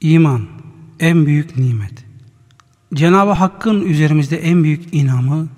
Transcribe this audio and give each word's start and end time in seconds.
İman 0.00 0.46
en 1.00 1.26
büyük 1.26 1.58
nimet. 1.58 2.04
Cenab-ı 2.94 3.30
Hakk'ın 3.30 3.80
üzerimizde 3.80 4.36
en 4.36 4.64
büyük 4.64 4.94
inamı 4.94 5.48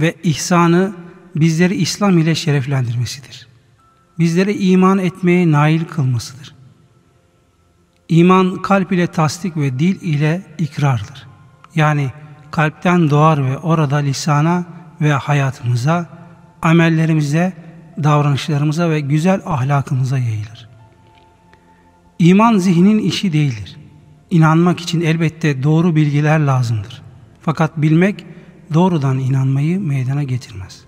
ve 0.00 0.14
ihsanı 0.22 0.94
bizleri 1.36 1.74
İslam 1.74 2.18
ile 2.18 2.34
şereflendirmesidir. 2.34 3.48
Bizlere 4.18 4.54
iman 4.54 4.98
etmeye 4.98 5.52
nail 5.52 5.84
kılmasıdır. 5.84 6.54
İman 8.08 8.62
kalp 8.62 8.92
ile 8.92 9.06
tasdik 9.06 9.56
ve 9.56 9.78
dil 9.78 10.00
ile 10.00 10.42
ikrardır. 10.58 11.26
Yani 11.74 12.10
kalpten 12.50 13.10
doğar 13.10 13.44
ve 13.44 13.58
orada 13.58 13.96
lisana 13.96 14.64
ve 15.00 15.12
hayatımıza, 15.12 16.06
amellerimize, 16.62 17.52
davranışlarımıza 18.02 18.90
ve 18.90 19.00
güzel 19.00 19.40
ahlakımıza 19.46 20.18
yayılır. 20.18 20.68
İman 22.18 22.58
zihnin 22.58 22.98
işi 22.98 23.32
değildir. 23.32 23.76
İnanmak 24.30 24.80
için 24.80 25.00
elbette 25.00 25.62
doğru 25.62 25.96
bilgiler 25.96 26.40
lazımdır. 26.40 27.02
Fakat 27.40 27.76
bilmek 27.76 28.26
doğrudan 28.74 29.18
inanmayı 29.18 29.80
meydana 29.80 30.22
getirmez. 30.22 30.84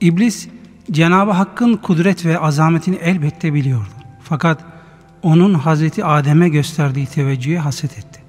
İblis 0.00 0.48
Cenab-ı 0.90 1.30
Hakk'ın 1.30 1.76
kudret 1.76 2.26
ve 2.26 2.38
azametini 2.38 2.96
elbette 2.96 3.54
biliyordu. 3.54 3.88
Fakat 4.22 4.64
onun 5.22 5.54
Hazreti 5.54 6.04
Adem'e 6.04 6.48
gösterdiği 6.48 7.06
teveccühe 7.06 7.58
haset 7.58 7.98
etti. 7.98 8.20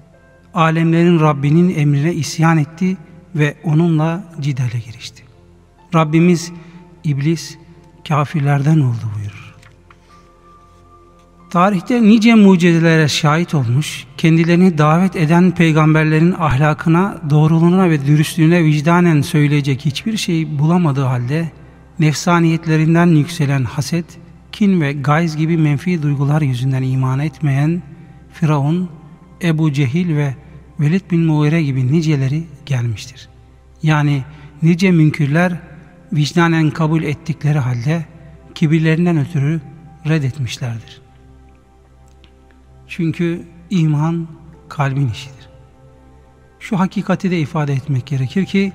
Alemlerin 0.54 1.20
Rabbinin 1.20 1.76
emrine 1.76 2.14
isyan 2.14 2.58
etti 2.58 2.98
ve 3.36 3.56
onunla 3.64 4.24
cidale 4.40 4.80
girişti. 4.86 5.24
Rabbimiz 5.96 6.52
iblis 7.04 7.58
kafirlerden 8.08 8.80
oldu 8.80 9.12
buyurur. 9.16 9.31
Tarihte 11.52 12.04
nice 12.04 12.36
mucizelere 12.36 13.08
şahit 13.08 13.56
olmuş, 13.56 14.06
kendilerini 14.18 14.78
davet 14.78 15.16
eden 15.16 15.52
peygamberlerin 15.52 16.36
ahlakına, 16.40 17.22
doğruluğuna 17.30 17.90
ve 17.90 18.06
dürüstlüğüne 18.06 18.64
vicdanen 18.64 19.22
söyleyecek 19.22 19.86
hiçbir 19.86 20.18
şey 20.18 20.60
bulamadığı 20.60 21.04
halde 21.04 21.52
nefsaniyetlerinden 22.00 23.08
yükselen 23.08 23.64
haset, 23.64 24.06
kin 24.52 24.82
ve 24.82 24.94
gayz 24.94 25.38
gibi 25.38 25.58
menfi 25.58 26.04
duygular 26.04 26.42
yüzünden 26.42 26.84
iman 26.84 27.20
etmeyen 27.20 27.84
Firavun, 28.34 28.90
Ebu 29.44 29.74
Cehil 29.74 30.16
ve 30.16 30.36
Velid 30.80 31.12
bin 31.12 31.22
Muğire 31.22 31.64
gibi 31.64 31.92
niceleri 31.92 32.44
gelmiştir. 32.66 33.30
Yani 33.84 34.24
nice 34.62 34.92
münkürler 34.92 35.60
vicdanen 36.14 36.70
kabul 36.70 37.04
ettikleri 37.04 37.60
halde 37.60 38.06
kibirlerinden 38.56 39.18
ötürü 39.18 39.62
reddetmişlerdir. 40.10 41.11
Çünkü 42.92 43.48
iman 43.70 44.28
kalbin 44.70 45.10
işidir. 45.10 45.50
Şu 46.60 46.80
hakikati 46.80 47.32
de 47.32 47.40
ifade 47.40 47.74
etmek 47.74 48.06
gerekir 48.06 48.46
ki 48.46 48.74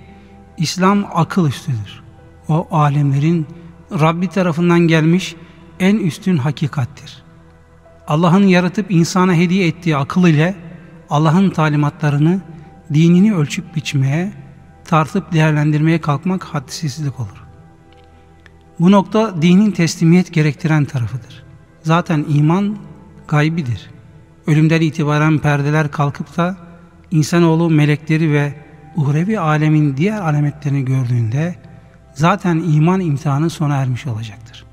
İslam 0.57 1.07
akıl 1.15 1.49
üstüdür. 1.49 2.03
O 2.49 2.69
alemlerin 2.71 3.47
Rabbi 3.93 4.29
tarafından 4.29 4.81
gelmiş 4.81 5.37
en 5.81 5.97
üstün 5.97 6.37
hakikattir. 6.37 7.23
Allah'ın 8.09 8.43
yaratıp 8.43 8.91
insana 8.91 9.35
hediye 9.35 9.67
ettiği 9.67 9.97
akıl 9.97 10.27
ile 10.29 10.55
Allah'ın 11.11 11.51
talimatlarını, 11.51 12.41
dinini 12.95 13.35
ölçüp 13.35 13.77
biçmeye, 13.77 14.33
tartıp 14.85 15.33
değerlendirmeye 15.33 16.01
kalkmak 16.01 16.45
hadsizlik 16.45 17.21
olur. 17.21 17.45
Bu 18.81 18.91
nokta 18.91 19.43
dinin 19.43 19.71
teslimiyet 19.71 20.33
gerektiren 20.33 20.85
tarafıdır. 20.85 21.45
Zaten 21.83 22.25
iman 22.29 22.77
gaybidir. 23.29 23.96
Ölümden 24.47 24.81
itibaren 24.81 25.39
perdeler 25.39 25.91
kalkıp 25.91 26.37
da 26.37 26.57
insanoğlu 27.11 27.71
melekleri 27.71 28.33
ve 28.33 28.55
uhrevi 28.97 29.41
alemin 29.41 29.97
diğer 29.97 30.21
alametlerini 30.21 30.85
gördüğünde 30.85 31.55
zaten 32.15 32.57
iman 32.57 33.01
imtihanı 33.01 33.51
sona 33.51 33.77
ermiş 33.77 34.07
olacaktır. 34.07 34.65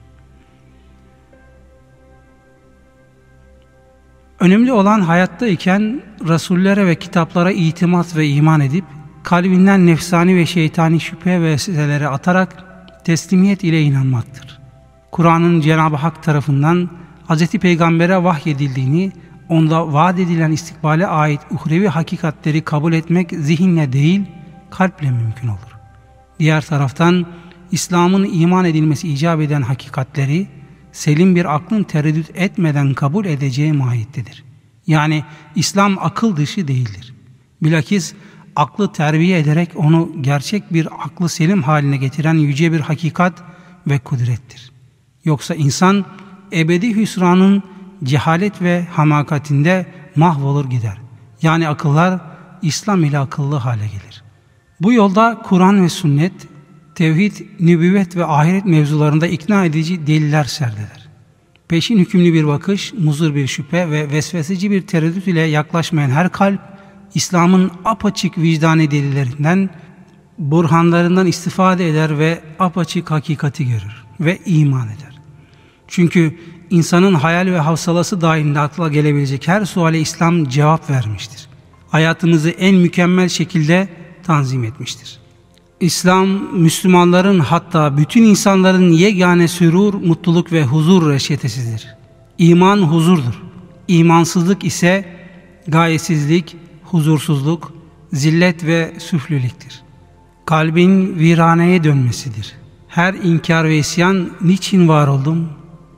Önemli 4.39 4.71
olan 4.71 5.01
hayatta 5.01 5.47
iken 5.47 6.01
rasullere 6.27 6.85
ve 6.85 6.95
kitaplara 6.95 7.51
itimat 7.51 8.15
ve 8.15 8.27
iman 8.27 8.61
edip 8.61 8.85
kalbinden 9.23 9.87
nefsani 9.87 10.35
ve 10.35 10.45
şeytani 10.45 10.99
şüphe 10.99 11.41
ve 11.41 11.43
vesvelere 11.43 12.07
atarak 12.07 12.63
teslimiyet 13.05 13.63
ile 13.63 13.81
inanmaktır. 13.81 14.59
Kur'an'ın 15.11 15.61
Cenab-ı 15.61 15.95
Hak 15.95 16.23
tarafından 16.23 16.89
Hz. 17.29 17.47
Peygamber'e 17.47 18.23
vahyedildiğini, 18.23 19.11
onda 19.49 19.93
vaat 19.93 20.19
edilen 20.19 20.51
istikbale 20.51 21.07
ait 21.07 21.41
uhrevi 21.51 21.87
hakikatleri 21.87 22.61
kabul 22.61 22.93
etmek 22.93 23.31
zihinle 23.31 23.93
değil, 23.93 24.21
kalple 24.69 25.11
mümkün 25.11 25.47
olur. 25.47 25.77
Diğer 26.39 26.65
taraftan 26.65 27.25
İslam'ın 27.71 28.29
iman 28.33 28.65
edilmesi 28.65 29.09
icap 29.09 29.41
eden 29.41 29.61
hakikatleri, 29.61 30.47
selim 30.91 31.35
bir 31.35 31.55
aklın 31.55 31.83
tereddüt 31.83 32.29
etmeden 32.35 32.93
kabul 32.93 33.25
edeceği 33.25 33.73
mahiyettedir. 33.73 34.43
Yani 34.87 35.23
İslam 35.55 35.97
akıl 35.99 36.35
dışı 36.35 36.67
değildir. 36.67 37.13
Bilakis 37.63 38.13
aklı 38.55 38.93
terbiye 38.93 39.39
ederek 39.39 39.69
onu 39.75 40.11
gerçek 40.21 40.73
bir 40.73 40.87
aklı 41.05 41.29
selim 41.29 41.63
haline 41.63 41.97
getiren 41.97 42.33
yüce 42.33 42.71
bir 42.71 42.79
hakikat 42.79 43.43
ve 43.87 43.99
kudrettir. 43.99 44.71
Yoksa 45.25 45.55
insan 45.55 46.05
ebedi 46.53 46.95
hüsranın 46.95 47.63
cehalet 48.03 48.61
ve 48.61 48.85
hamakatinde 48.91 49.85
mahvolur 50.15 50.69
gider. 50.69 50.97
Yani 51.41 51.67
akıllar 51.67 52.19
İslam 52.61 53.03
ile 53.03 53.19
akıllı 53.19 53.55
hale 53.55 53.87
gelir. 53.87 54.23
Bu 54.81 54.93
yolda 54.93 55.41
Kur'an 55.43 55.83
ve 55.83 55.89
sünnet, 55.89 56.33
tevhid, 56.95 57.33
nübüvvet 57.59 58.15
ve 58.15 58.25
ahiret 58.25 58.65
mevzularında 58.65 59.27
ikna 59.27 59.65
edici 59.65 60.07
deliller 60.07 60.43
serdeder. 60.43 61.09
Peşin 61.67 61.97
hükümlü 61.97 62.33
bir 62.33 62.47
bakış, 62.47 62.93
muzur 62.93 63.35
bir 63.35 63.47
şüphe 63.47 63.91
ve 63.91 64.11
vesveseci 64.11 64.71
bir 64.71 64.81
tereddüt 64.81 65.27
ile 65.27 65.41
yaklaşmayan 65.41 66.09
her 66.09 66.31
kalp, 66.31 66.59
İslam'ın 67.15 67.71
apaçık 67.85 68.37
vicdani 68.37 68.91
delillerinden, 68.91 69.69
burhanlarından 70.37 71.27
istifade 71.27 71.89
eder 71.89 72.19
ve 72.19 72.41
apaçık 72.59 73.11
hakikati 73.11 73.67
görür 73.67 74.03
ve 74.19 74.39
iman 74.45 74.87
eder. 74.87 75.19
Çünkü 75.87 76.37
insanın 76.73 77.13
hayal 77.13 77.45
ve 77.45 77.59
hafsalası 77.59 78.21
dahilinde 78.21 78.59
akla 78.59 78.89
gelebilecek 78.89 79.47
her 79.47 79.65
suale 79.65 79.99
İslam 79.99 80.45
cevap 80.49 80.89
vermiştir. 80.89 81.47
Hayatımızı 81.89 82.49
en 82.49 82.75
mükemmel 82.75 83.29
şekilde 83.29 83.87
tanzim 84.23 84.63
etmiştir. 84.63 85.19
İslam, 85.79 86.27
Müslümanların 86.53 87.39
hatta 87.39 87.97
bütün 87.97 88.23
insanların 88.23 88.91
yegane 88.91 89.47
sürur, 89.47 89.93
mutluluk 89.93 90.51
ve 90.51 90.63
huzur 90.63 91.09
reçetesidir. 91.09 91.87
İman 92.37 92.77
huzurdur. 92.77 93.41
İmansızlık 93.87 94.63
ise 94.63 95.05
gayesizlik, 95.67 96.55
huzursuzluk, 96.83 97.73
zillet 98.13 98.65
ve 98.65 98.93
süflülüktir. 98.99 99.81
Kalbin 100.45 101.19
viraneye 101.19 101.83
dönmesidir. 101.83 102.55
Her 102.87 103.13
inkar 103.13 103.63
ve 103.63 103.77
isyan 103.77 104.29
niçin 104.41 104.87
var 104.87 105.07
oldum? 105.07 105.49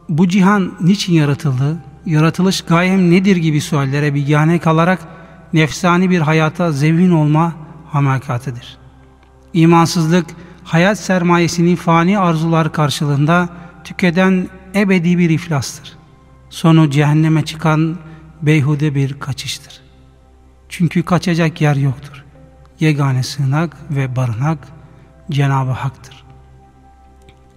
Bu 0.09 0.27
cihan 0.27 0.73
niçin 0.81 1.13
yaratıldı? 1.13 1.77
Yaratılış 2.05 2.61
gayem 2.61 3.11
nedir 3.11 3.35
gibi 3.35 3.61
suallere 3.61 4.13
bigane 4.13 4.59
kalarak 4.59 4.99
nefsani 5.53 6.09
bir 6.09 6.21
hayata 6.21 6.71
zevin 6.71 7.11
olma 7.11 7.53
hamakatıdır. 7.91 8.77
İmansızlık, 9.53 10.25
hayat 10.63 10.99
sermayesini 10.99 11.75
fani 11.75 12.19
arzular 12.19 12.71
karşılığında 12.71 13.49
tükeden 13.83 14.47
ebedi 14.75 15.17
bir 15.17 15.29
iflastır. 15.29 15.93
Sonu 16.49 16.89
cehenneme 16.89 17.45
çıkan 17.45 17.97
beyhude 18.41 18.95
bir 18.95 19.19
kaçıştır. 19.19 19.81
Çünkü 20.69 21.03
kaçacak 21.03 21.61
yer 21.61 21.75
yoktur. 21.75 22.23
Yegane 22.79 23.23
sığınak 23.23 23.77
ve 23.89 24.15
barınak 24.15 24.67
Cenab-ı 25.31 25.71
Hak'tır. 25.71 26.24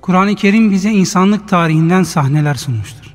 Kur'an-ı 0.08 0.34
Kerim 0.34 0.70
bize 0.70 0.90
insanlık 0.90 1.48
tarihinden 1.48 2.02
sahneler 2.02 2.54
sunmuştur. 2.54 3.14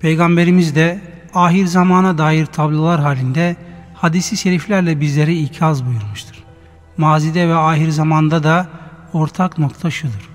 Peygamberimiz 0.00 0.76
de 0.76 1.00
ahir 1.34 1.66
zamana 1.66 2.18
dair 2.18 2.46
tablolar 2.46 3.00
halinde 3.00 3.56
hadisi 3.94 4.36
şeriflerle 4.36 5.00
bizlere 5.00 5.34
ikaz 5.34 5.86
buyurmuştur. 5.86 6.34
Mazide 6.96 7.48
ve 7.48 7.54
ahir 7.54 7.88
zamanda 7.88 8.42
da 8.42 8.68
ortak 9.12 9.58
nokta 9.58 9.90
şudur. 9.90 10.28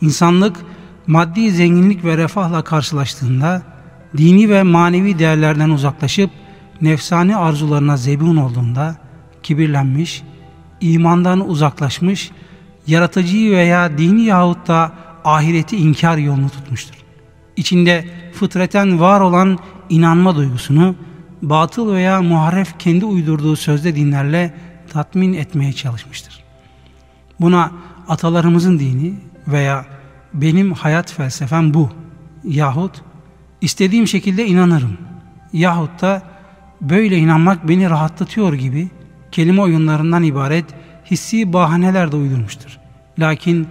İnsanlık 0.00 0.56
maddi 1.06 1.50
zenginlik 1.50 2.04
ve 2.04 2.16
refahla 2.16 2.62
karşılaştığında 2.62 3.62
dini 4.16 4.48
ve 4.48 4.62
manevi 4.62 5.18
değerlerden 5.18 5.70
uzaklaşıp 5.70 6.30
nefsani 6.80 7.36
arzularına 7.36 7.96
zebun 7.96 8.36
olduğunda 8.36 8.96
kibirlenmiş, 9.42 10.22
imandan 10.80 11.48
uzaklaşmış, 11.48 12.30
yaratıcıyı 12.86 13.52
veya 13.52 13.98
dini 13.98 14.22
yahut 14.22 14.68
da 14.68 14.92
ahireti 15.24 15.76
inkar 15.76 16.16
yolunu 16.16 16.50
tutmuştur. 16.50 16.96
İçinde 17.56 18.04
fıtreten 18.32 19.00
var 19.00 19.20
olan 19.20 19.58
inanma 19.88 20.36
duygusunu 20.36 20.94
batıl 21.42 21.92
veya 21.92 22.22
muharref 22.22 22.78
kendi 22.78 23.04
uydurduğu 23.04 23.56
sözde 23.56 23.96
dinlerle 23.96 24.54
tatmin 24.92 25.32
etmeye 25.32 25.72
çalışmıştır. 25.72 26.44
Buna 27.40 27.72
atalarımızın 28.08 28.78
dini 28.78 29.14
veya 29.48 29.86
benim 30.34 30.72
hayat 30.72 31.12
felsefem 31.12 31.74
bu 31.74 31.90
yahut 32.44 33.02
istediğim 33.60 34.06
şekilde 34.06 34.46
inanırım 34.46 34.98
yahut 35.52 36.02
da 36.02 36.22
böyle 36.80 37.18
inanmak 37.18 37.68
beni 37.68 37.90
rahatlatıyor 37.90 38.52
gibi 38.52 38.88
kelime 39.32 39.62
oyunlarından 39.62 40.22
ibaret 40.22 40.64
hissi 41.10 41.52
bahaneler 41.52 42.12
de 42.12 42.16
uydurmuştur. 42.16 42.78
Lakin 43.18 43.68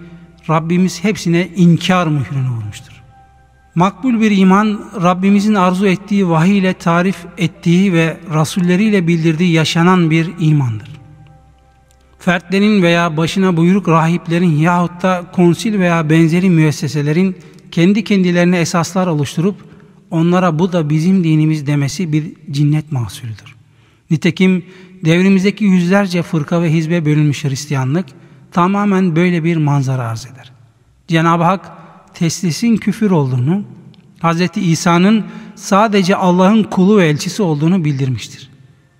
Rabbimiz 0.50 1.04
hepsine 1.04 1.50
inkar 1.56 2.08
mührünü 2.08 2.50
vurmuştur. 2.50 3.02
Makbul 3.76 4.22
bir 4.22 4.38
iman 4.38 4.92
Rabbimizin 5.04 5.54
arzu 5.54 5.88
ettiği 5.88 6.30
vahiy 6.30 6.58
ile 6.58 6.74
tarif 6.74 7.16
ettiği 7.38 7.94
ve 7.94 8.18
rasulleriyle 8.34 9.08
bildirdiği 9.08 9.52
yaşanan 9.52 10.12
bir 10.12 10.30
imandır. 10.40 10.90
Fertlerin 12.20 12.82
veya 12.82 13.18
başına 13.18 13.58
buyruk 13.58 13.90
rahiplerin 13.90 14.58
yahut 14.58 15.04
da 15.04 15.24
konsil 15.32 15.80
veya 15.80 16.10
benzeri 16.10 16.50
müesseselerin 16.50 17.36
kendi 17.72 18.04
kendilerine 18.04 18.60
esaslar 18.60 19.08
oluşturup 19.08 19.56
onlara 20.12 20.60
bu 20.60 20.74
da 20.74 20.90
bizim 20.90 21.24
dinimiz 21.24 21.68
demesi 21.68 22.14
bir 22.14 22.24
cinnet 22.52 22.92
mahsulüdür. 22.92 23.56
Nitekim 24.12 24.66
devrimizdeki 25.06 25.66
yüzlerce 25.66 26.22
fırka 26.22 26.62
ve 26.62 26.74
hizbe 26.74 27.06
bölünmüş 27.06 27.44
Hristiyanlık 27.44 28.06
tamamen 28.52 29.16
böyle 29.16 29.44
bir 29.44 29.58
manzara 29.58 30.08
arz 30.08 30.26
eder. 30.26 30.52
Cenab-ı 31.08 31.44
Hak 31.44 31.72
teslisin 32.14 32.78
küfür 32.78 33.12
olduğunu, 33.12 33.64
Hz. 34.24 34.42
İsa'nın 34.56 35.26
sadece 35.56 36.16
Allah'ın 36.16 36.64
kulu 36.64 36.98
ve 36.98 37.08
elçisi 37.08 37.44
olduğunu 37.44 37.86
bildirmiştir. 37.86 38.50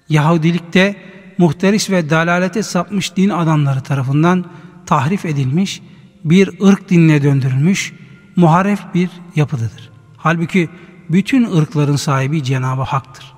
Yahudilikte 0.10 0.96
muhteris 1.38 1.90
ve 1.90 2.10
dalalete 2.10 2.64
sapmış 2.64 3.16
din 3.16 3.30
adamları 3.30 3.82
tarafından 3.82 4.46
tahrif 4.86 5.26
edilmiş, 5.26 5.82
bir 6.26 6.68
ırk 6.68 6.90
dinine 6.90 7.24
döndürülmüş, 7.24 7.94
muharef 8.36 8.80
bir 8.94 9.10
yapıdadır. 9.36 9.90
Halbuki 10.18 10.70
bütün 11.10 11.58
ırkların 11.58 11.96
sahibi 11.96 12.44
Cenab-ı 12.44 12.82
Hak'tır. 12.82 13.34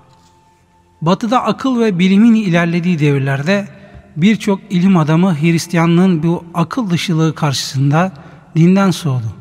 Batıda 1.02 1.44
akıl 1.44 1.80
ve 1.80 2.00
bilimin 2.00 2.36
ilerlediği 2.36 3.00
devirlerde 3.00 3.68
birçok 4.18 4.60
ilim 4.70 4.98
adamı 4.98 5.42
Hristiyanlığın 5.42 6.24
bu 6.24 6.46
akıl 6.54 6.90
dışılığı 6.90 7.36
karşısında 7.36 8.12
dinden 8.56 8.92
soğudu. 8.92 9.34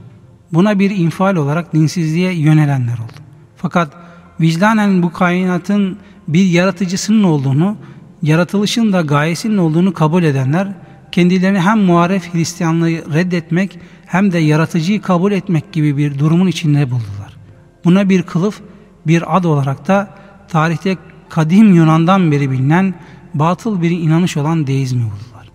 Buna 0.52 0.78
bir 0.78 0.90
infial 0.90 1.36
olarak 1.36 1.74
dinsizliğe 1.74 2.32
yönelenler 2.32 2.94
oldu. 2.94 3.20
Fakat 3.56 3.92
vicdanen 4.40 5.02
bu 5.02 5.12
kainatın 5.12 5.98
bir 6.28 6.44
yaratıcısının 6.44 7.22
olduğunu, 7.22 7.76
yaratılışın 8.22 8.92
da 8.92 9.00
gayesinin 9.00 9.58
olduğunu 9.58 9.92
kabul 9.92 10.22
edenler, 10.22 10.68
kendilerini 11.12 11.60
hem 11.60 11.78
muharef 11.78 12.34
Hristiyanlığı 12.34 13.14
reddetmek 13.14 13.78
hem 14.06 14.32
de 14.32 14.38
yaratıcıyı 14.38 15.02
kabul 15.02 15.32
etmek 15.32 15.72
gibi 15.72 15.96
bir 15.96 16.18
durumun 16.18 16.46
içinde 16.46 16.90
buldular. 16.90 17.36
Buna 17.84 18.08
bir 18.08 18.22
kılıf, 18.22 18.60
bir 19.06 19.36
ad 19.36 19.44
olarak 19.44 19.88
da 19.88 20.10
tarihte 20.48 20.96
kadim 21.28 21.74
Yunan'dan 21.74 22.32
beri 22.32 22.50
bilinen 22.50 22.94
batıl 23.34 23.82
bir 23.82 23.90
inanış 23.90 24.36
olan 24.36 24.66
deizmi 24.66 25.02
buldular. 25.02 25.50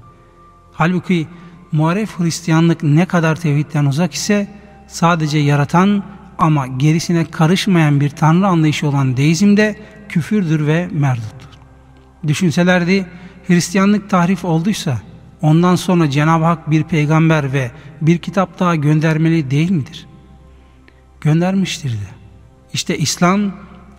Halbuki 0.73 1.27
muharef 1.71 2.19
Hristiyanlık 2.19 2.83
ne 2.83 3.05
kadar 3.05 3.35
tevhidden 3.35 3.85
uzak 3.85 4.13
ise 4.13 4.47
sadece 4.87 5.37
yaratan 5.37 6.03
ama 6.37 6.67
gerisine 6.67 7.25
karışmayan 7.25 8.01
bir 8.01 8.09
tanrı 8.09 8.47
anlayışı 8.47 8.87
olan 8.87 9.17
deizm 9.17 9.57
de 9.57 9.79
küfürdür 10.09 10.67
ve 10.67 10.89
merduttur. 10.91 11.49
Düşünselerdi 12.27 13.05
Hristiyanlık 13.47 14.09
tahrif 14.09 14.45
olduysa 14.45 15.01
ondan 15.41 15.75
sonra 15.75 16.09
Cenab-ı 16.09 16.45
Hak 16.45 16.71
bir 16.71 16.83
peygamber 16.83 17.53
ve 17.53 17.71
bir 18.01 18.17
kitap 18.17 18.59
daha 18.59 18.75
göndermeli 18.75 19.51
değil 19.51 19.71
midir? 19.71 20.07
Göndermiştir 21.21 21.91
de. 21.91 22.07
İşte 22.73 22.97
İslam, 22.97 23.51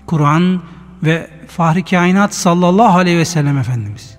Kur'an 0.06 0.62
ve 1.02 1.30
Fahri 1.48 1.84
Kainat 1.84 2.34
sallallahu 2.34 2.98
aleyhi 2.98 3.18
ve 3.18 3.24
sellem 3.24 3.58
Efendimiz. 3.58 4.18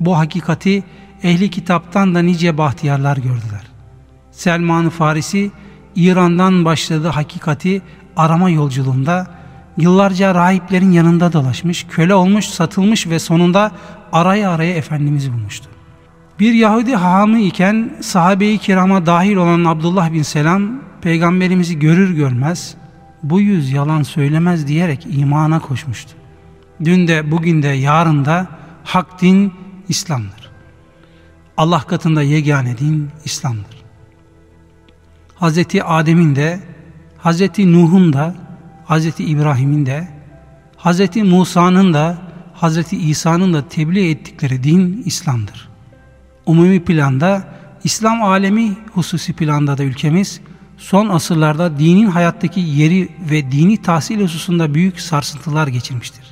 Bu 0.00 0.18
hakikati 0.18 0.84
ehli 1.22 1.50
kitaptan 1.50 2.14
da 2.14 2.22
nice 2.22 2.58
bahtiyarlar 2.58 3.16
gördüler. 3.16 3.66
Selman-ı 4.30 4.90
Farisi 4.90 5.50
İran'dan 5.96 6.64
başladığı 6.64 7.08
hakikati 7.08 7.82
arama 8.16 8.50
yolculuğunda 8.50 9.26
yıllarca 9.76 10.34
rahiplerin 10.34 10.92
yanında 10.92 11.32
dolaşmış, 11.32 11.86
köle 11.90 12.14
olmuş, 12.14 12.44
satılmış 12.44 13.06
ve 13.06 13.18
sonunda 13.18 13.72
araya 14.12 14.50
araya 14.50 14.74
Efendimiz'i 14.74 15.32
bulmuştu. 15.32 15.68
Bir 16.40 16.54
Yahudi 16.54 16.94
hahamı 16.94 17.38
iken 17.38 17.96
sahabe-i 18.00 18.58
kirama 18.58 19.06
dahil 19.06 19.36
olan 19.36 19.64
Abdullah 19.64 20.12
bin 20.12 20.22
Selam 20.22 20.70
peygamberimizi 21.00 21.78
görür 21.78 22.14
görmez 22.14 22.74
bu 23.22 23.40
yüz 23.40 23.72
yalan 23.72 24.02
söylemez 24.02 24.66
diyerek 24.66 25.06
imana 25.10 25.60
koşmuştu. 25.60 26.12
Dün 26.84 27.08
de 27.08 27.30
bugün 27.30 27.62
de 27.62 27.68
yarın 27.68 28.24
da 28.24 28.46
hak 28.84 29.22
din 29.22 29.52
İslam'dır. 29.88 30.50
Allah 31.56 31.80
katında 31.80 32.22
yegane 32.22 32.78
din 32.78 33.10
İslam'dır. 33.24 33.76
Hazreti 35.34 35.84
Adem'in 35.84 36.36
de, 36.36 36.60
Hazreti 37.18 37.72
Nuh'un 37.72 38.12
da, 38.12 38.34
Hazreti 38.84 39.24
İbrahim'in 39.24 39.86
de, 39.86 40.08
Hazreti 40.76 41.22
Musa'nın 41.22 41.94
da, 41.94 42.18
Hazreti 42.54 42.96
İsa'nın 42.96 43.52
da 43.52 43.68
tebliğ 43.68 44.10
ettikleri 44.10 44.62
din 44.62 45.02
İslam'dır. 45.04 45.68
Umumi 46.46 46.84
planda, 46.84 47.48
İslam 47.84 48.22
alemi 48.22 48.76
hususi 48.92 49.32
planda 49.32 49.78
da 49.78 49.84
ülkemiz, 49.84 50.40
son 50.76 51.08
asırlarda 51.08 51.78
dinin 51.78 52.06
hayattaki 52.06 52.60
yeri 52.60 53.08
ve 53.30 53.52
dini 53.52 53.82
tahsil 53.82 54.20
hususunda 54.20 54.74
büyük 54.74 55.00
sarsıntılar 55.00 55.66
geçirmiştir. 55.66 56.24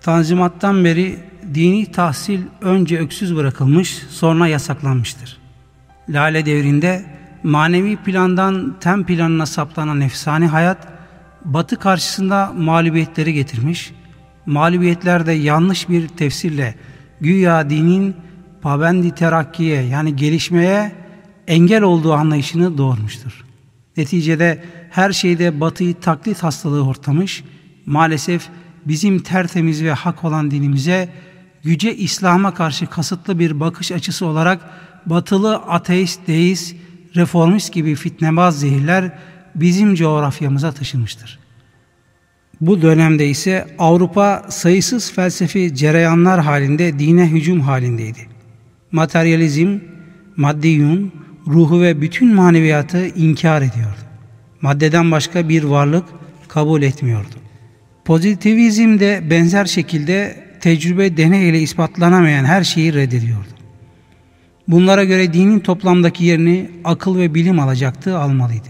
Tanzimattan 0.00 0.84
beri 0.84 1.18
dini 1.54 1.86
tahsil 1.92 2.40
önce 2.60 2.98
öksüz 2.98 3.36
bırakılmış, 3.36 4.02
sonra 4.10 4.46
yasaklanmıştır. 4.46 5.38
Lale 6.08 6.46
devrinde 6.46 7.04
manevi 7.42 7.96
plandan 7.96 8.76
tem 8.80 9.06
planına 9.06 9.46
saplanan 9.46 10.00
efsane 10.00 10.46
hayat, 10.46 10.88
batı 11.44 11.76
karşısında 11.76 12.52
mağlubiyetleri 12.56 13.32
getirmiş, 13.34 13.92
mağlubiyetlerde 14.46 15.32
yanlış 15.32 15.88
bir 15.88 16.08
tefsirle 16.08 16.74
güya 17.20 17.70
dinin 17.70 18.16
pabendi 18.62 19.14
terakkiye 19.14 19.82
yani 19.82 20.16
gelişmeye 20.16 20.92
engel 21.46 21.82
olduğu 21.82 22.12
anlayışını 22.12 22.78
doğurmuştur. 22.78 23.44
Neticede 23.96 24.64
her 24.90 25.12
şeyde 25.12 25.60
batıyı 25.60 25.94
taklit 25.94 26.42
hastalığı 26.42 26.80
hortlamış, 26.80 27.44
maalesef 27.86 28.48
bizim 28.84 29.18
tertemiz 29.18 29.84
ve 29.84 29.92
hak 29.92 30.24
olan 30.24 30.50
dinimize 30.50 31.08
yüce 31.64 31.96
İslam'a 31.96 32.54
karşı 32.54 32.86
kasıtlı 32.86 33.38
bir 33.38 33.60
bakış 33.60 33.92
açısı 33.92 34.26
olarak 34.26 34.60
batılı 35.06 35.56
ateist, 35.56 36.20
deist, 36.26 36.76
reformist 37.16 37.72
gibi 37.72 37.94
fitnebaz 37.94 38.60
zehirler 38.60 39.18
bizim 39.54 39.94
coğrafyamıza 39.94 40.72
taşınmıştır. 40.72 41.38
Bu 42.60 42.82
dönemde 42.82 43.28
ise 43.28 43.76
Avrupa 43.78 44.46
sayısız 44.48 45.12
felsefi 45.12 45.74
cereyanlar 45.74 46.40
halinde 46.40 46.98
dine 46.98 47.30
hücum 47.30 47.60
halindeydi. 47.60 48.28
Materyalizm, 48.92 49.78
maddiyun, 50.36 51.12
ruhu 51.46 51.82
ve 51.82 52.00
bütün 52.00 52.34
maneviyatı 52.34 53.06
inkar 53.06 53.62
ediyordu. 53.62 53.96
Maddeden 54.60 55.10
başka 55.10 55.48
bir 55.48 55.64
varlık 55.64 56.04
kabul 56.48 56.82
etmiyordu. 56.82 57.34
Pozitivizm 58.04 58.98
de 58.98 59.22
benzer 59.30 59.64
şekilde 59.64 60.44
tecrübe 60.60 61.16
deney 61.16 61.48
ile 61.48 61.60
ispatlanamayan 61.60 62.44
her 62.44 62.64
şeyi 62.64 62.94
reddediyordu. 62.94 63.48
Bunlara 64.68 65.04
göre 65.04 65.32
dinin 65.32 65.60
toplamdaki 65.60 66.24
yerini 66.24 66.70
akıl 66.84 67.18
ve 67.18 67.34
bilim 67.34 67.60
alacaktı, 67.60 68.18
almalıydı. 68.18 68.68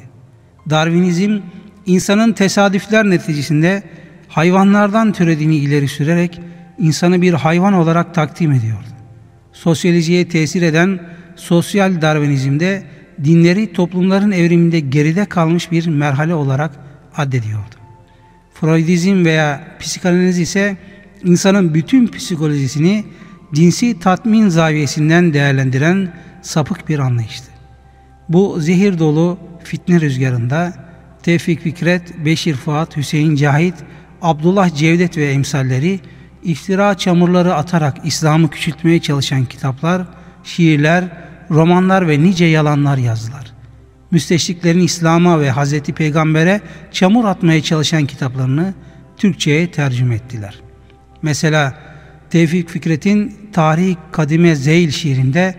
Darwinizm, 0.70 1.38
insanın 1.86 2.32
tesadüfler 2.32 3.10
neticesinde 3.10 3.82
hayvanlardan 4.28 5.12
türediğini 5.12 5.56
ileri 5.56 5.88
sürerek 5.88 6.40
insanı 6.78 7.22
bir 7.22 7.34
hayvan 7.34 7.72
olarak 7.72 8.14
takdim 8.14 8.52
ediyordu. 8.52 8.86
Sosyolojiye 9.52 10.28
tesir 10.28 10.62
eden 10.62 11.00
sosyal 11.36 12.02
Darwinizmde 12.02 12.82
dinleri 13.24 13.72
toplumların 13.72 14.30
evriminde 14.30 14.80
geride 14.80 15.24
kalmış 15.24 15.72
bir 15.72 15.86
merhale 15.86 16.34
olarak 16.34 16.70
addediyordu. 17.16 17.74
Freudizm 18.54 19.24
veya 19.24 19.64
psikanaliz 19.80 20.38
ise 20.38 20.76
insanın 21.24 21.74
bütün 21.74 22.08
psikolojisini 22.08 23.04
cinsi 23.54 23.98
tatmin 24.00 24.48
zaviyesinden 24.48 25.34
değerlendiren 25.34 26.12
sapık 26.42 26.88
bir 26.88 26.98
anlayıştı. 26.98 27.52
Bu 28.28 28.60
zehir 28.60 28.98
dolu 28.98 29.38
fitne 29.64 30.00
rüzgarında 30.00 30.72
Tevfik 31.22 31.60
Fikret, 31.60 32.24
Beşir 32.24 32.54
Fuat, 32.54 32.96
Hüseyin 32.96 33.36
Cahit, 33.36 33.74
Abdullah 34.22 34.74
Cevdet 34.74 35.16
ve 35.16 35.30
emsalleri 35.30 36.00
iftira 36.42 36.94
çamurları 36.94 37.54
atarak 37.54 37.96
İslam'ı 38.04 38.50
küçültmeye 38.50 39.00
çalışan 39.00 39.44
kitaplar, 39.44 40.02
şiirler, 40.44 41.04
romanlar 41.50 42.08
ve 42.08 42.22
nice 42.22 42.44
yalanlar 42.44 42.96
yazdılar. 42.96 43.52
Müsteşriklerin 44.10 44.80
İslam'a 44.80 45.40
ve 45.40 45.50
Hazreti 45.50 45.92
Peygamber'e 45.92 46.60
çamur 46.92 47.24
atmaya 47.24 47.62
çalışan 47.62 48.06
kitaplarını 48.06 48.74
Türkçe'ye 49.16 49.70
tercüme 49.70 50.14
ettiler. 50.14 50.60
Mesela 51.22 51.74
Tevfik 52.30 52.68
Fikret'in 52.68 53.36
Tarih 53.52 53.96
Kadime 54.12 54.54
Zeyl 54.54 54.90
şiirinde 54.90 55.54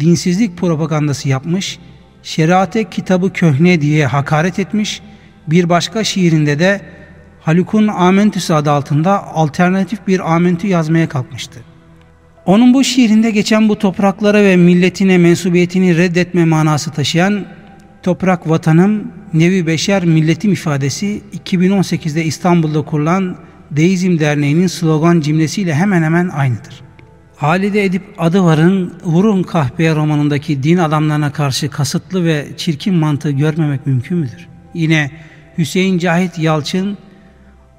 dinsizlik 0.00 0.56
propagandası 0.58 1.28
yapmış, 1.28 1.78
şeriate 2.22 2.90
kitabı 2.90 3.32
köhne 3.32 3.80
diye 3.80 4.06
hakaret 4.06 4.58
etmiş, 4.58 5.02
bir 5.46 5.68
başka 5.68 6.04
şiirinde 6.04 6.58
de 6.58 6.80
Haluk'un 7.40 7.88
Amentüsü 7.88 8.52
adı 8.54 8.70
altında 8.70 9.26
alternatif 9.26 10.06
bir 10.06 10.34
amentü 10.34 10.66
yazmaya 10.66 11.08
kalkmıştı. 11.08 11.60
Onun 12.48 12.74
bu 12.74 12.84
şiirinde 12.84 13.30
geçen 13.30 13.68
bu 13.68 13.78
topraklara 13.78 14.44
ve 14.44 14.56
milletine 14.56 15.18
mensubiyetini 15.18 15.96
reddetme 15.96 16.44
manası 16.44 16.90
taşıyan 16.90 17.44
Toprak 18.02 18.48
Vatanım, 18.48 19.12
Nevi 19.34 19.66
Beşer 19.66 20.04
Milletim 20.04 20.52
ifadesi 20.52 21.22
2018'de 21.46 22.24
İstanbul'da 22.24 22.82
kurulan 22.82 23.36
Deizm 23.70 24.18
Derneği'nin 24.18 24.66
slogan 24.66 25.20
cimlesiyle 25.20 25.74
hemen 25.74 26.02
hemen 26.02 26.28
aynıdır. 26.28 26.80
Halide 27.36 27.84
Edip 27.84 28.02
Adıvar'ın 28.18 28.94
Vurun 29.04 29.42
Kahpeye 29.42 29.94
romanındaki 29.94 30.62
din 30.62 30.76
adamlarına 30.76 31.32
karşı 31.32 31.70
kasıtlı 31.70 32.24
ve 32.24 32.46
çirkin 32.56 32.94
mantığı 32.94 33.30
görmemek 33.30 33.86
mümkün 33.86 34.18
müdür? 34.18 34.48
Yine 34.74 35.10
Hüseyin 35.58 35.98
Cahit 35.98 36.38
Yalçın, 36.38 36.98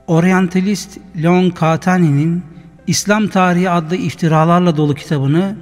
Orientalist 0.08 0.98
Leon 1.24 1.50
Katani'nin 1.50 2.44
İslam 2.90 3.28
Tarihi 3.28 3.70
adlı 3.70 3.96
iftiralarla 3.96 4.78
dolu 4.78 4.96
kitabını 4.96 5.56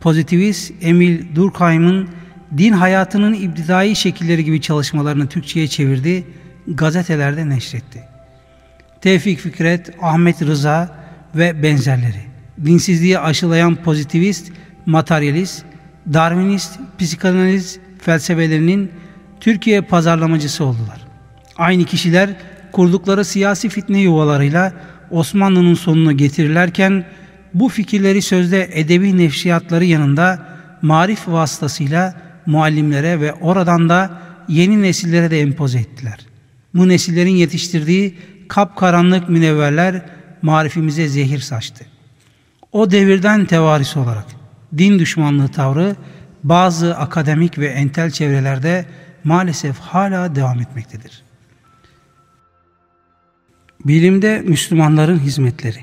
pozitivist 0.00 0.72
Emil 0.80 1.34
Durkheim'ın 1.34 2.08
din 2.58 2.72
hayatının 2.72 3.34
ibtidai 3.34 3.96
şekilleri 3.96 4.44
gibi 4.44 4.60
çalışmalarını 4.60 5.26
Türkçe'ye 5.28 5.68
çevirdi, 5.68 6.24
gazetelerde 6.66 7.48
neşretti. 7.48 8.04
Tevfik 9.00 9.38
Fikret, 9.38 9.90
Ahmet 10.02 10.42
Rıza 10.42 10.96
ve 11.34 11.62
benzerleri. 11.62 12.22
Dinsizliği 12.64 13.18
aşılayan 13.18 13.76
pozitivist, 13.76 14.52
materyalist, 14.86 15.64
Darwinist, 16.12 16.78
psikanaliz 16.98 17.78
felsefelerinin 17.98 18.90
Türkiye 19.40 19.80
pazarlamacısı 19.80 20.64
oldular. 20.64 21.00
Aynı 21.56 21.84
kişiler 21.84 22.30
kurdukları 22.72 23.24
siyasi 23.24 23.68
fitne 23.68 24.00
yuvalarıyla 24.00 24.72
Osmanlı'nın 25.10 25.74
sonunu 25.74 26.16
getirirlerken 26.16 27.04
bu 27.54 27.68
fikirleri 27.68 28.22
sözde 28.22 28.70
edebi 28.72 29.18
nefsiyatları 29.18 29.84
yanında 29.84 30.46
marif 30.82 31.28
vasıtasıyla 31.28 32.14
muallimlere 32.46 33.20
ve 33.20 33.32
oradan 33.32 33.88
da 33.88 34.20
yeni 34.48 34.82
nesillere 34.82 35.30
de 35.30 35.40
empoze 35.40 35.78
ettiler. 35.78 36.18
Bu 36.74 36.88
nesillerin 36.88 37.36
yetiştirdiği 37.36 38.18
kapkaranlık 38.48 39.28
münevverler 39.28 40.02
marifimize 40.42 41.08
zehir 41.08 41.38
saçtı. 41.38 41.86
O 42.72 42.90
devirden 42.90 43.44
tevaris 43.44 43.96
olarak 43.96 44.26
din 44.78 44.98
düşmanlığı 44.98 45.48
tavrı 45.48 45.96
bazı 46.44 46.96
akademik 46.96 47.58
ve 47.58 47.66
entel 47.66 48.10
çevrelerde 48.10 48.84
maalesef 49.24 49.78
hala 49.78 50.34
devam 50.34 50.60
etmektedir. 50.60 51.22
Bilimde 53.84 54.42
Müslümanların 54.46 55.18
hizmetleri 55.18 55.78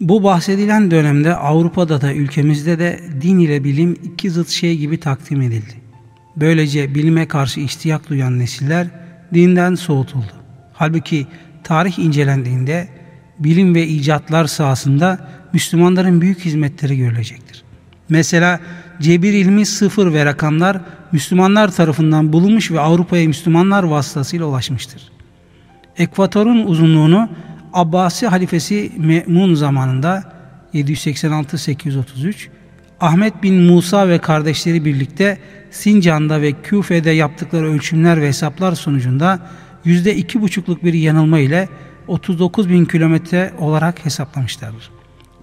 Bu 0.00 0.22
bahsedilen 0.22 0.90
dönemde 0.90 1.34
Avrupa'da 1.34 2.00
da 2.00 2.14
ülkemizde 2.14 2.78
de 2.78 3.00
din 3.22 3.38
ile 3.38 3.64
bilim 3.64 3.96
iki 4.04 4.30
zıt 4.30 4.48
şey 4.48 4.76
gibi 4.76 5.00
takdim 5.00 5.42
edildi. 5.42 5.74
Böylece 6.36 6.94
bilime 6.94 7.28
karşı 7.28 7.60
iştiyak 7.60 8.10
duyan 8.10 8.38
nesiller 8.38 8.86
dinden 9.34 9.74
soğutuldu. 9.74 10.32
Halbuki 10.72 11.26
tarih 11.64 11.98
incelendiğinde 11.98 12.88
bilim 13.38 13.74
ve 13.74 13.86
icatlar 13.86 14.46
sahasında 14.46 15.28
Müslümanların 15.52 16.20
büyük 16.20 16.40
hizmetleri 16.40 16.96
görülecektir. 16.96 17.62
Mesela 18.08 18.60
cebir 19.00 19.32
ilmi 19.32 19.66
sıfır 19.66 20.12
ve 20.12 20.24
rakamlar 20.24 20.80
Müslümanlar 21.12 21.70
tarafından 21.72 22.32
bulunmuş 22.32 22.70
ve 22.70 22.80
Avrupa'ya 22.80 23.28
Müslümanlar 23.28 23.82
vasıtasıyla 23.82 24.46
ulaşmıştır. 24.46 25.17
Ekvatorun 25.98 26.66
uzunluğunu 26.66 27.28
Abbasi 27.72 28.26
halifesi 28.26 28.92
Me'mun 28.98 29.54
zamanında 29.54 30.32
786-833 30.74 32.48
Ahmet 33.00 33.42
bin 33.42 33.54
Musa 33.54 34.08
ve 34.08 34.18
kardeşleri 34.18 34.84
birlikte 34.84 35.38
Sincan'da 35.70 36.42
ve 36.42 36.52
Küfe'de 36.62 37.10
yaptıkları 37.10 37.66
ölçümler 37.66 38.20
ve 38.20 38.28
hesaplar 38.28 38.72
sonucunda 38.72 39.38
yüzde 39.84 40.16
iki 40.16 40.42
buçukluk 40.42 40.84
bir 40.84 40.94
yanılma 40.94 41.38
ile 41.38 41.68
39 42.06 42.68
bin 42.68 42.84
kilometre 42.84 43.52
olarak 43.58 44.04
hesaplamışlardır. 44.04 44.90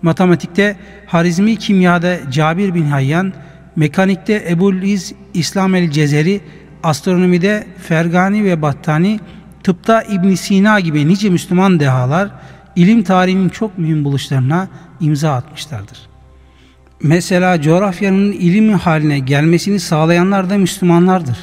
Matematikte 0.02 0.76
Harizmi 1.06 1.56
kimyada 1.56 2.32
Cabir 2.32 2.74
bin 2.74 2.86
Hayyan, 2.86 3.34
mekanikte 3.76 4.46
Ebu'l-İz 4.50 5.14
İslam 5.34 5.76
el-Cezeri, 5.76 6.42
astronomide 6.84 7.68
Fergani 7.88 8.44
ve 8.44 8.62
Battani, 8.62 9.20
tıpta 9.66 10.04
ibn 10.04 10.34
Sina 10.34 10.80
gibi 10.80 11.08
nice 11.08 11.30
Müslüman 11.30 11.80
dehalar 11.80 12.30
ilim 12.76 13.04
tarihinin 13.04 13.50
çok 13.50 13.78
mühim 13.78 14.04
buluşlarına 14.04 14.68
imza 15.00 15.34
atmışlardır. 15.34 16.00
Mesela 17.04 17.62
coğrafyanın 17.62 18.32
ilim 18.32 18.74
haline 18.74 19.20
gelmesini 19.20 19.80
sağlayanlar 19.80 20.50
da 20.50 20.58
Müslümanlardır. 20.58 21.38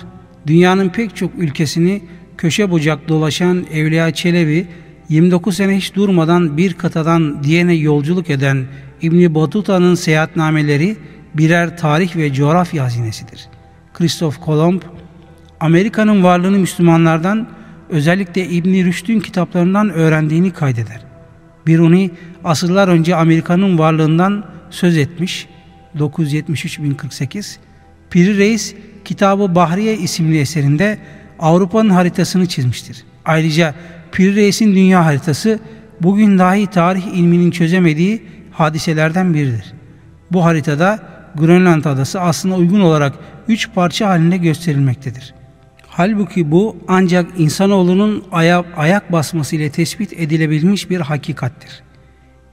Dünyanın 0.47 0.89
pek 0.89 1.17
çok 1.17 1.31
ülkesini 1.39 2.03
köşe 2.39 2.71
bucak 2.71 3.09
dolaşan 3.09 3.67
Evliya 3.73 4.11
Çelebi 4.11 4.67
29 5.09 5.57
sene 5.57 5.77
hiç 5.77 5.95
durmadan 5.95 6.57
bir 6.57 6.75
kıtadan 6.75 7.45
diğerine 7.45 7.75
yolculuk 7.75 8.31
eden 8.31 8.65
İbni 9.01 9.35
Batuta'nın 9.35 9.95
seyahatnameleri 9.95 10.97
birer 11.35 11.77
tarih 11.77 12.17
ve 12.17 12.33
coğrafya 12.33 12.85
hazinesidir. 12.85 13.49
Christoph 13.95 14.37
Kolomb, 14.41 14.83
Amerika'nın 15.61 16.25
varlığını 16.25 16.59
Müslümanlardan 16.59 17.62
özellikle 17.93 18.47
İbni 18.49 18.85
Rüşd'ün 18.85 19.21
kitaplarından 19.21 19.91
öğrendiğini 19.91 20.51
kaydeder. 20.51 21.01
Biruni 21.67 22.11
asırlar 22.45 22.89
önce 22.89 23.17
Amerika'nın 23.17 23.79
varlığından 23.79 24.45
söz 24.71 24.97
etmiş 24.97 25.49
973-1048 25.99 27.57
Piri 28.11 28.39
Reis 28.39 28.75
kitabı 29.05 29.55
Bahriye 29.55 29.97
isimli 29.97 30.39
eserinde 30.39 30.99
Avrupa'nın 31.39 31.91
haritasını 31.91 32.47
çizmiştir. 32.47 33.05
Ayrıca 33.25 33.75
Pir 34.13 34.37
Reis'in 34.37 34.75
dünya 34.75 35.05
haritası 35.05 35.59
bugün 36.01 36.39
dahi 36.39 36.67
tarih 36.67 37.07
ilminin 37.07 37.51
çözemediği 37.51 38.23
hadiselerden 38.51 39.35
biridir. 39.35 39.73
Bu 40.33 40.45
haritada 40.45 40.99
Grönland 41.35 41.85
adası 41.85 42.21
aslında 42.21 42.55
uygun 42.55 42.81
olarak 42.81 43.15
üç 43.49 43.71
parça 43.75 44.09
halinde 44.09 44.37
gösterilmektedir. 44.37 45.35
Halbuki 45.95 46.51
bu 46.51 46.77
ancak 46.89 47.27
insanoğlunun 47.39 48.25
aya, 48.33 48.65
ayak 48.77 49.13
basması 49.13 49.57
ile 49.57 49.71
tespit 49.71 50.13
edilebilmiş 50.13 50.91
bir 50.91 51.01
hakikattir. 51.01 51.83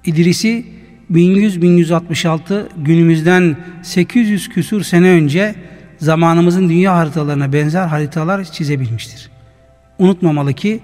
İdris'i 0.05 0.65
1100-1166 1.12 2.67
günümüzden 2.77 3.58
800 3.84 4.50
küsur 4.50 4.84
sene 4.84 5.10
önce 5.10 5.55
zamanımızın 5.98 6.69
dünya 6.69 6.96
haritalarına 6.96 7.53
benzer 7.53 7.88
haritalar 7.88 8.43
çizebilmiştir. 8.43 9.29
Unutmamalı 10.00 10.53
ki 10.53 10.79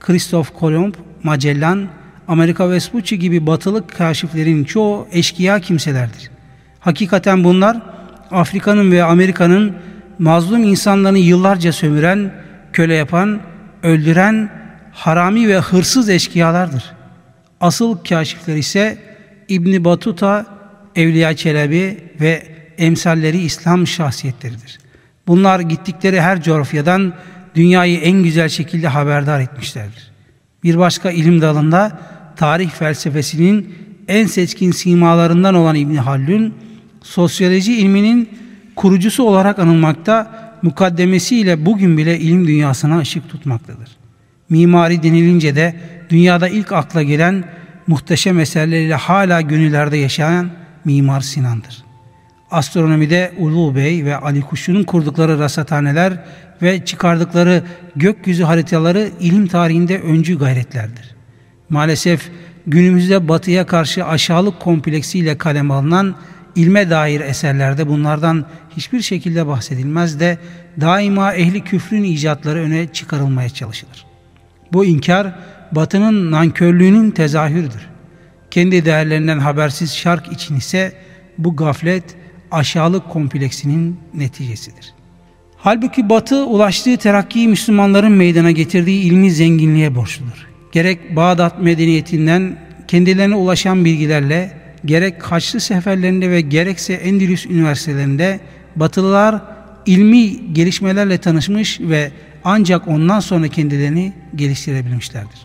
Christoph 0.00 0.48
Kolomb, 0.58 0.94
Magellan, 1.22 1.88
Amerika 2.28 2.70
Vespucci 2.70 3.18
gibi 3.18 3.46
batılı 3.46 3.86
kaşiflerin 3.86 4.64
çoğu 4.64 5.06
eşkıya 5.12 5.60
kimselerdir. 5.60 6.30
Hakikaten 6.80 7.44
bunlar 7.44 7.82
Afrika'nın 8.30 8.92
ve 8.92 9.04
Amerika'nın 9.04 9.74
mazlum 10.18 10.64
insanlarını 10.64 11.18
yıllarca 11.18 11.72
sömüren, 11.72 12.32
köle 12.72 12.94
yapan, 12.94 13.40
öldüren, 13.82 14.50
harami 14.92 15.48
ve 15.48 15.58
hırsız 15.58 16.08
eşkıyalardır. 16.08 16.84
Asıl 17.60 17.96
kaşifler 17.96 18.56
ise 18.56 18.98
İbni 19.48 19.84
Batuta, 19.84 20.46
Evliya 20.96 21.36
Çelebi 21.36 21.98
ve 22.20 22.42
emsalleri 22.78 23.38
İslam 23.38 23.86
şahsiyetleridir. 23.86 24.78
Bunlar 25.26 25.60
gittikleri 25.60 26.20
her 26.20 26.42
coğrafyadan 26.42 27.12
dünyayı 27.54 27.98
en 27.98 28.22
güzel 28.22 28.48
şekilde 28.48 28.88
haberdar 28.88 29.40
etmişlerdir. 29.40 30.10
Bir 30.64 30.78
başka 30.78 31.10
ilim 31.10 31.40
dalında 31.40 32.00
tarih 32.36 32.70
felsefesinin 32.70 33.74
en 34.08 34.26
seçkin 34.26 34.70
simalarından 34.70 35.54
olan 35.54 35.76
İbni 35.76 36.00
Haldun, 36.00 36.54
sosyoloji 37.02 37.76
ilminin 37.76 38.28
kurucusu 38.76 39.22
olarak 39.22 39.58
anılmakta, 39.58 40.30
mukaddemesiyle 40.62 41.66
bugün 41.66 41.98
bile 41.98 42.18
ilim 42.18 42.46
dünyasına 42.46 42.98
ışık 42.98 43.28
tutmaktadır. 43.28 43.88
Mimari 44.48 45.02
denilince 45.02 45.56
de 45.56 45.74
dünyada 46.10 46.48
ilk 46.48 46.72
akla 46.72 47.02
gelen 47.02 47.44
muhteşem 47.86 48.40
eserleriyle 48.40 48.94
hala 48.94 49.40
gönüllerde 49.40 49.96
yaşayan 49.96 50.50
Mimar 50.84 51.20
Sinan'dır. 51.20 51.84
Astronomide 52.50 53.32
Ulu 53.38 53.76
Bey 53.76 54.04
ve 54.04 54.16
Ali 54.16 54.40
Kuşçu'nun 54.40 54.82
kurdukları 54.82 55.38
rasathaneler 55.38 56.24
ve 56.62 56.84
çıkardıkları 56.84 57.62
gökyüzü 57.96 58.42
haritaları 58.42 59.10
ilim 59.20 59.46
tarihinde 59.46 60.00
öncü 60.00 60.38
gayretlerdir. 60.38 61.14
Maalesef 61.68 62.30
günümüzde 62.66 63.28
batıya 63.28 63.66
karşı 63.66 64.06
aşağılık 64.06 64.60
kompleksiyle 64.60 65.38
kalem 65.38 65.70
alınan 65.70 66.14
ilme 66.56 66.90
dair 66.90 67.20
eserlerde 67.20 67.88
bunlardan 67.88 68.46
hiçbir 68.76 69.02
şekilde 69.02 69.46
bahsedilmez 69.46 70.20
de 70.20 70.38
daima 70.80 71.34
ehli 71.34 71.60
küfrün 71.60 72.04
icatları 72.04 72.58
öne 72.58 72.86
çıkarılmaya 72.86 73.48
çalışılır. 73.48 74.06
Bu 74.72 74.84
inkar 74.84 75.34
batının 75.72 76.30
nankörlüğünün 76.30 77.10
tezahürdür. 77.10 77.86
Kendi 78.50 78.84
değerlerinden 78.84 79.38
habersiz 79.38 79.94
şark 79.94 80.32
için 80.32 80.56
ise 80.56 80.92
bu 81.38 81.56
gaflet 81.56 82.04
aşağılık 82.50 83.08
kompleksinin 83.08 84.00
neticesidir. 84.14 84.94
Halbuki 85.56 86.08
Batı 86.08 86.46
ulaştığı 86.46 86.96
terakkiyi 86.96 87.48
Müslümanların 87.48 88.12
meydana 88.12 88.50
getirdiği 88.50 89.02
ilmi 89.02 89.30
zenginliğe 89.30 89.94
borçludur. 89.94 90.48
Gerek 90.72 91.16
Bağdat 91.16 91.62
medeniyetinden 91.62 92.58
kendilerine 92.88 93.34
ulaşan 93.34 93.84
bilgilerle 93.84 94.63
gerek 94.84 95.22
Haçlı 95.22 95.60
seferlerinde 95.60 96.30
ve 96.30 96.40
gerekse 96.40 96.92
Endülüs 96.92 97.46
üniversitelerinde 97.46 98.40
Batılılar 98.76 99.42
ilmi 99.86 100.52
gelişmelerle 100.52 101.18
tanışmış 101.18 101.80
ve 101.80 102.10
ancak 102.44 102.88
ondan 102.88 103.20
sonra 103.20 103.48
kendilerini 103.48 104.12
geliştirebilmişlerdir. 104.34 105.40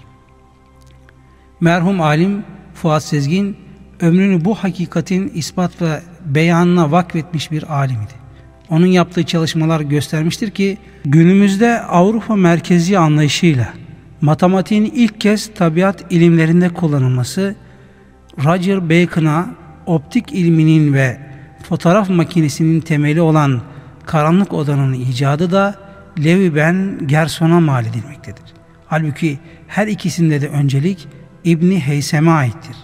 Merhum 1.62 2.01
alim 2.01 2.43
Fuat 2.74 3.03
Sezgin 3.03 3.58
ömrünü 4.01 4.46
bu 4.46 4.55
hakikatin 4.55 5.31
ispat 5.36 5.81
ve 5.81 6.01
beyanına 6.25 6.91
vakfetmiş 6.91 7.51
bir 7.51 7.74
alimdi. 7.74 8.19
Onun 8.69 8.86
yaptığı 8.86 9.24
çalışmalar 9.24 9.81
göstermiştir 9.81 10.51
ki 10.51 10.77
günümüzde 11.05 11.81
Avrupa 11.81 12.36
merkezi 12.36 12.98
anlayışıyla 12.98 13.74
matematiğin 14.22 14.91
ilk 14.96 15.22
kez 15.22 15.53
tabiat 15.53 16.12
ilimlerinde 16.12 16.69
kullanılması 16.69 17.55
Roger 18.46 18.89
Bacon'a 18.89 19.50
optik 19.86 20.34
ilminin 20.34 20.93
ve 20.93 21.17
fotoğraf 21.63 22.10
makinesinin 22.10 22.79
temeli 22.81 23.22
olan 23.22 23.62
karanlık 24.05 24.53
odanın 24.53 24.93
icadı 24.93 25.51
da 25.51 25.75
Levi 26.24 26.55
Ben 26.55 27.00
Gerson'a 27.05 27.60
mal 27.60 27.86
edilmektedir. 27.86 28.43
Halbuki 28.88 29.39
her 29.67 29.88
ikisinde 29.88 30.41
de 30.41 30.48
öncelik 30.48 31.08
İbni 31.43 31.79
Heysem'e 31.79 32.31
aittir. 32.31 32.75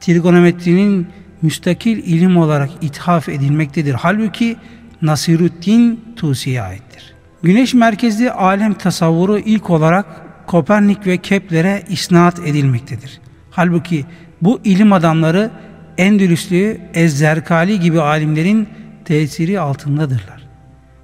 Trigonometrinin 0.00 1.06
müstakil 1.42 1.98
ilim 1.98 2.36
olarak 2.36 2.70
ithaf 2.80 3.28
edilmektedir. 3.28 3.94
Halbuki 3.94 4.56
Nasiruddin 5.02 6.04
Tusi'ye 6.16 6.62
aittir. 6.62 7.14
Güneş 7.42 7.74
merkezli 7.74 8.30
alem 8.30 8.74
tasavvuru 8.74 9.38
ilk 9.38 9.70
olarak 9.70 10.06
Kopernik 10.46 11.06
ve 11.06 11.16
Kepler'e 11.16 11.82
isnat 11.88 12.38
edilmektedir. 12.38 13.20
Halbuki 13.50 14.04
bu 14.42 14.60
ilim 14.64 14.92
adamları 14.92 15.50
Endülüslü 15.98 16.80
Ezzerkali 16.94 17.80
gibi 17.80 18.00
alimlerin 18.00 18.68
tesiri 19.04 19.60
altındadırlar. 19.60 20.46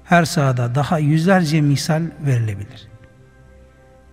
Her 0.03 0.25
sahada 0.25 0.75
daha 0.75 0.99
yüzlerce 0.99 1.61
misal 1.61 2.01
verilebilir. 2.25 2.87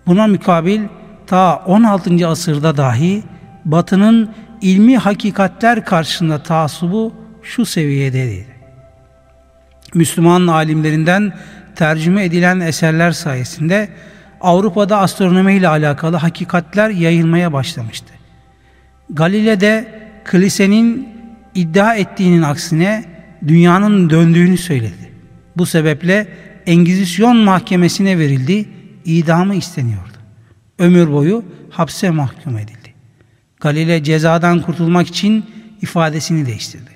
Buna 0.06 0.26
mukabil 0.26 0.80
ta 1.26 1.56
16. 1.66 2.28
asırda 2.28 2.76
dahi 2.76 3.22
Batı'nın 3.64 4.30
ilmi 4.60 4.98
hakikatler 4.98 5.84
karşısında 5.84 6.42
taassubu 6.42 7.12
şu 7.42 7.66
seviyedeydi. 7.66 8.46
Müslüman 9.94 10.46
alimlerinden 10.46 11.32
tercüme 11.76 12.24
edilen 12.24 12.60
eserler 12.60 13.12
sayesinde 13.12 13.88
Avrupa'da 14.40 14.98
astronomi 14.98 15.54
ile 15.54 15.68
alakalı 15.68 16.16
hakikatler 16.16 16.90
yayılmaya 16.90 17.52
başlamıştı. 17.52 18.17
Galile'de 19.10 20.00
kilisenin 20.30 21.08
iddia 21.54 21.94
ettiğinin 21.94 22.42
aksine 22.42 23.04
dünyanın 23.48 24.10
döndüğünü 24.10 24.56
söyledi. 24.56 25.12
Bu 25.56 25.66
sebeple 25.66 26.28
Engizisyon 26.66 27.36
mahkemesine 27.36 28.18
verildi, 28.18 28.68
idamı 29.04 29.54
isteniyordu. 29.54 30.18
Ömür 30.78 31.12
boyu 31.12 31.44
hapse 31.70 32.10
mahkum 32.10 32.58
edildi. 32.58 32.94
Galile 33.60 34.04
cezadan 34.04 34.62
kurtulmak 34.62 35.06
için 35.06 35.44
ifadesini 35.82 36.46
değiştirdi. 36.46 36.90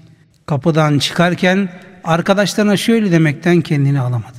Kapıdan 0.47 0.99
çıkarken 0.99 1.69
arkadaşlarına 2.05 2.77
şöyle 2.77 3.13
demekten 3.13 3.61
kendini 3.61 4.01
alamadı. 4.01 4.39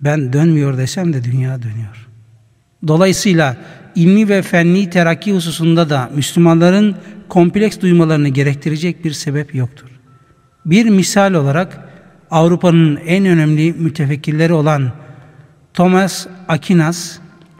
Ben 0.00 0.32
dönmüyor 0.32 0.78
desem 0.78 1.12
de 1.12 1.24
dünya 1.24 1.62
dönüyor. 1.62 2.08
Dolayısıyla 2.88 3.56
ilmi 3.96 4.28
ve 4.28 4.42
fenni 4.42 4.90
terakki 4.90 5.32
hususunda 5.32 5.90
da 5.90 6.10
Müslümanların 6.14 6.96
kompleks 7.28 7.80
duymalarını 7.80 8.28
gerektirecek 8.28 9.04
bir 9.04 9.12
sebep 9.12 9.54
yoktur. 9.54 9.88
Bir 10.66 10.86
misal 10.86 11.34
olarak 11.34 11.88
Avrupa'nın 12.30 12.98
en 13.06 13.26
önemli 13.26 13.72
mütefekkirleri 13.72 14.52
olan 14.52 14.92
Thomas 15.74 16.26
Aquinas, 16.48 17.18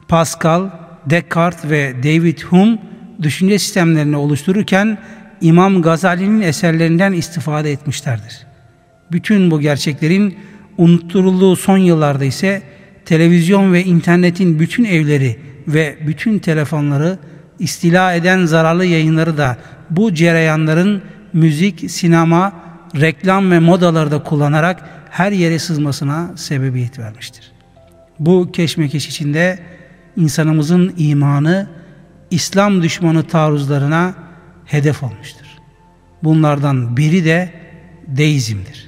Pascal, 0.09 0.71
Descartes 1.11 1.71
ve 1.71 1.95
David 2.03 2.39
Hume 2.41 2.79
düşünce 3.23 3.59
sistemlerini 3.59 4.17
oluştururken 4.17 4.99
İmam 5.41 5.83
Gazali'nin 5.83 6.41
eserlerinden 6.41 7.13
istifade 7.13 7.73
etmişlerdir. 7.73 8.47
Bütün 9.13 9.51
bu 9.51 9.61
gerçeklerin 9.61 10.39
unutturulduğu 10.79 11.57
son 11.57 11.79
yıllarda 11.79 12.25
ise 12.25 12.63
televizyon 13.05 13.73
ve 13.73 13.85
internetin 13.85 14.59
bütün 14.59 14.85
evleri 14.85 15.46
ve 15.69 15.99
bütün 16.07 16.39
telefonları 16.39 17.19
istila 17.59 18.15
eden 18.15 18.45
zararlı 18.45 18.85
yayınları 18.85 19.39
da 19.39 19.57
bu 19.91 20.15
cereyanların 20.15 21.03
müzik, 21.33 21.91
sinema, 21.91 22.53
reklam 23.01 23.51
ve 23.51 23.59
modalarda 23.59 24.23
kullanarak 24.23 24.83
her 25.11 25.33
yere 25.33 25.59
sızmasına 25.59 26.31
sebebiyet 26.37 26.99
vermiştir. 26.99 27.53
Bu 28.19 28.53
keşmekeş 28.53 29.09
içinde 29.09 29.59
insanımızın 30.17 30.95
imanı 30.99 31.69
İslam 32.31 32.83
düşmanı 32.83 33.23
taarruzlarına 33.23 34.15
hedef 34.65 35.03
olmuştur. 35.03 35.47
Bunlardan 36.23 36.97
biri 36.97 37.25
de 37.25 37.53
deizmdir. 38.07 38.86